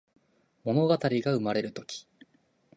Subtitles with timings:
[0.63, 2.07] ものがたりがうまれるとき